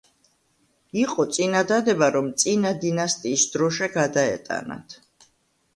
იყო 1.01 1.25
წინადადება 1.37 2.07
რომ 2.17 2.33
წინა 2.45 2.73
დინასტიის 2.87 3.45
დროშა 3.57 3.95
გადაეტანათ. 4.01 4.99